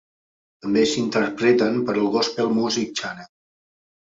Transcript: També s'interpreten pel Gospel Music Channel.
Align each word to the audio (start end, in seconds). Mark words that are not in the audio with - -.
També 0.65 0.85
s'interpreten 0.91 1.77
pel 1.91 2.01
Gospel 2.17 2.51
Music 2.59 2.99
Channel. 3.03 3.29